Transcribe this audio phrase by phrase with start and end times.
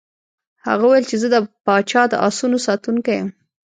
[0.67, 3.29] هغه وویل چې زه د پاچا د آسونو ساتونکی یم.